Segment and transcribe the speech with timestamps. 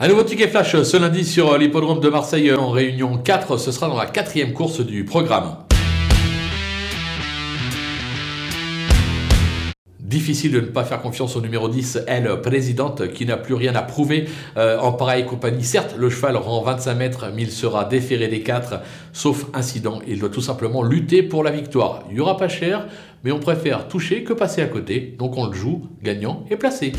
[0.00, 3.56] Un nouveau ticket flash ce lundi sur l'hippodrome de Marseille en réunion 4.
[3.56, 5.56] Ce sera dans la quatrième course du programme.
[9.98, 13.74] Difficile de ne pas faire confiance au numéro 10, elle, présidente, qui n'a plus rien
[13.74, 14.26] à prouver
[14.56, 15.64] euh, en pareille compagnie.
[15.64, 18.80] Certes, le cheval rend 25 mètres, mais il sera déféré des 4,
[19.12, 19.98] sauf incident.
[20.06, 22.04] Il doit tout simplement lutter pour la victoire.
[22.08, 22.86] Il n'y aura pas cher,
[23.24, 25.16] mais on préfère toucher que passer à côté.
[25.18, 26.92] Donc on le joue gagnant et placé.